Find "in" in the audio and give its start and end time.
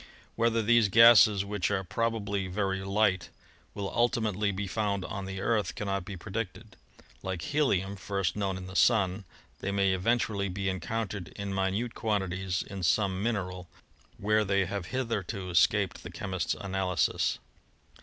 8.57-8.65, 11.33-11.53, 12.63-12.81